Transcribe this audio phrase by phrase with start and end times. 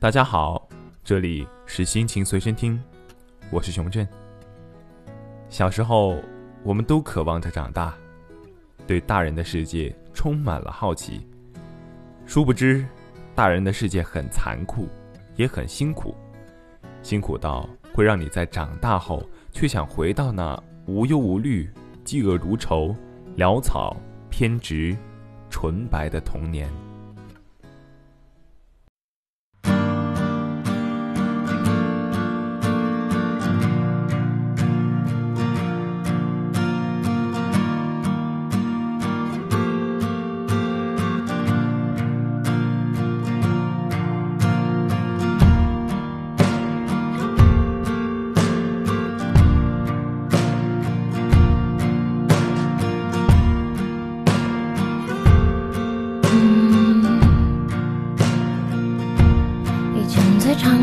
[0.00, 0.66] 大家好，
[1.04, 2.82] 这里是心情随身听，
[3.50, 4.08] 我是熊振。
[5.50, 6.16] 小时候，
[6.62, 7.92] 我们都渴望着长大，
[8.86, 11.20] 对大人的世界充满了好奇。
[12.24, 12.82] 殊不知，
[13.34, 14.88] 大人的世界很残酷，
[15.36, 16.14] 也很辛苦，
[17.02, 19.22] 辛苦到会让你在长大后
[19.52, 21.70] 却想回到那无忧无虑、
[22.06, 22.96] 嫉恶如仇、
[23.36, 23.94] 潦草
[24.30, 24.96] 偏执、
[25.50, 26.70] 纯白的童年。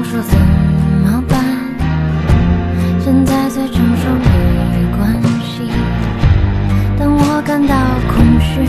[0.09, 0.39] 说怎
[1.03, 1.37] 么办？
[3.01, 4.25] 现在最常说没
[4.95, 5.69] 关系
[6.97, 7.75] 等我感到
[8.07, 8.63] 空虚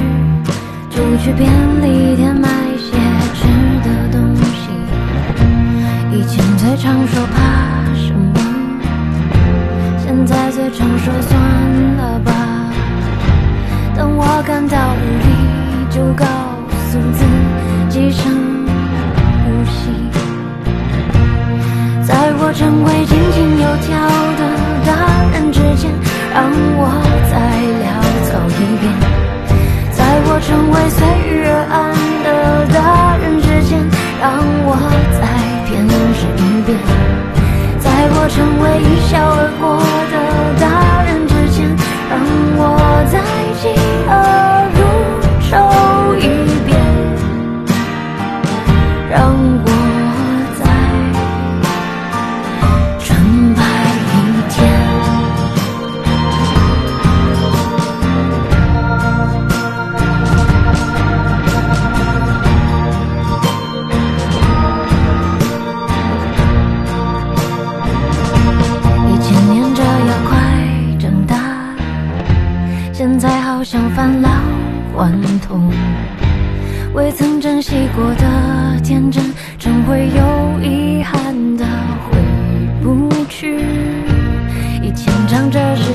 [0.90, 1.48] 就去便
[1.80, 2.90] 利店买些
[3.34, 3.46] 吃
[3.84, 4.68] 的东西。
[6.10, 7.36] 以前最常说怕
[7.94, 8.40] 什么？
[10.04, 11.40] 现在最常说算
[11.98, 12.32] 了吧。
[13.96, 15.26] 等我感到无力
[15.88, 16.24] 就告
[30.40, 31.00] 成为岁
[31.34, 33.78] 月安的大人之间，
[34.20, 34.30] 让
[34.64, 34.76] 我
[35.18, 35.20] 再
[35.66, 35.92] 偏执
[36.36, 36.68] 一遍。
[37.80, 39.62] 在我成为一笑而过
[74.98, 75.12] 顽
[75.46, 75.70] 童
[76.92, 79.22] 未曾珍惜过的天真，
[79.56, 81.64] 终会有遗憾的
[82.10, 82.18] 回
[82.82, 83.60] 不去。
[84.82, 85.92] 以前仗着时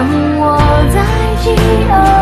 [0.00, 0.56] 让我
[0.90, 1.02] 再
[1.42, 1.54] 嫉
[1.86, 2.19] 恶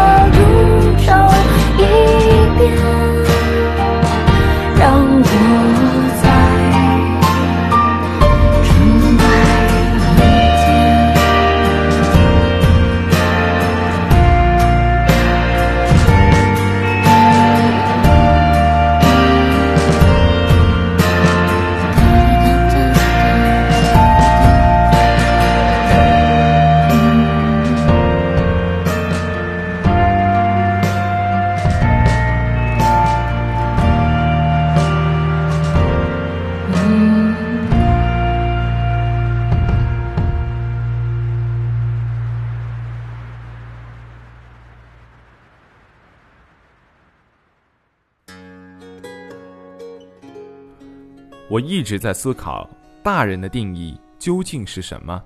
[51.50, 52.68] 我一直在思考，
[53.02, 55.24] 大人的定义究竟是什么？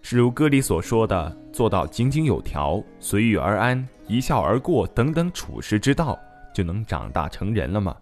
[0.00, 6.18] 是如歌里所说的，做到井井有条、随遇而安、一笑而过等等处世之道，
[6.54, 7.94] 就能长大成人了吗？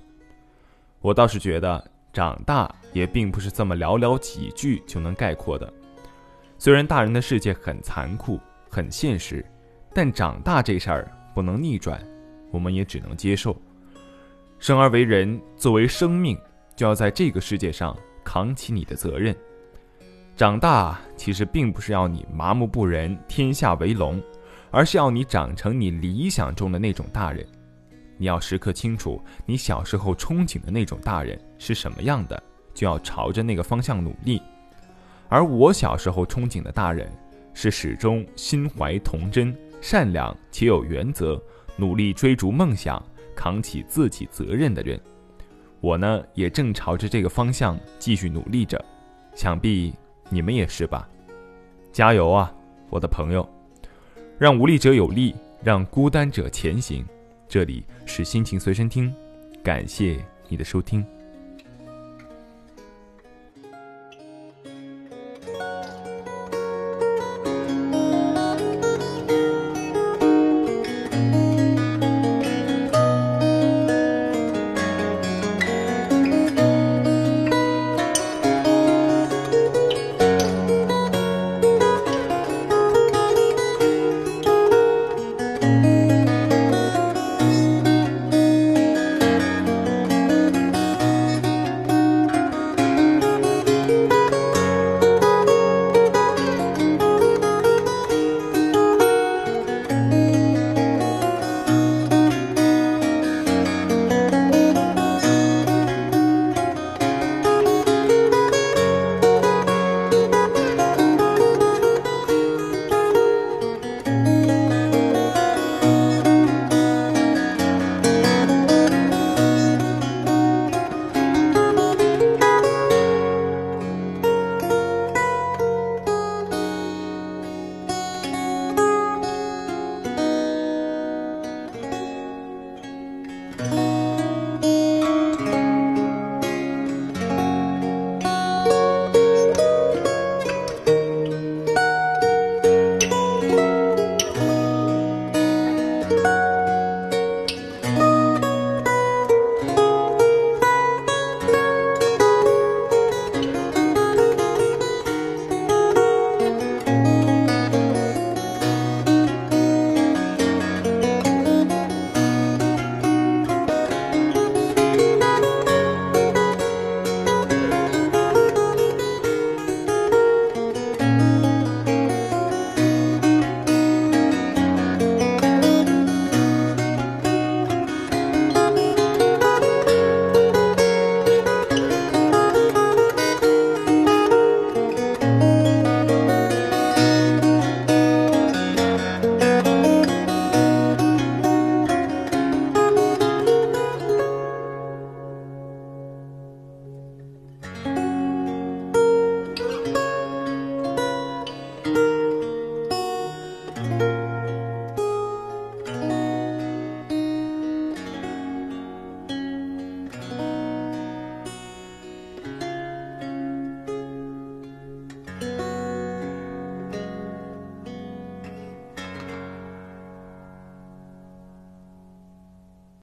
[1.01, 5.73] 我倒是觉得，长大也并不是这么寥寥几句就能概括的。
[6.57, 8.39] 虽然大人的世界很残酷、
[8.71, 9.45] 很现实，
[9.93, 12.01] 但长大这事儿不能逆转，
[12.53, 13.61] 我们也只能接受。
[14.61, 16.39] 生而为人，作为生命。
[16.77, 19.35] 就要在这个世界上扛起你的责任。
[20.37, 24.21] 长大其实并不是要你麻木不仁、天下为龙，
[24.71, 27.47] 而是要你长成你理想中的那种大人。
[28.17, 32.43] 你要时刻清楚，你小时候憧憬的那种大人是什么样的，
[32.73, 34.41] 就要朝着那个方向努力。
[35.29, 37.13] 而我小时候憧憬的大人，
[37.55, 41.41] 是始终心怀童真、善良且有原则，
[41.77, 43.01] 努力追逐梦想，
[43.37, 45.01] 扛起自己责任的人。
[45.85, 48.83] 我呢，也正朝着这个方向继续努力着，
[49.35, 49.93] 想必
[50.31, 51.07] 你们也是吧？
[51.93, 52.51] 加油啊，
[52.89, 53.47] 我的朋友！
[54.39, 57.05] 让无力者有力，让孤单者前行。
[57.47, 59.15] 这里是心情随身听，
[59.63, 61.05] 感谢你的收听。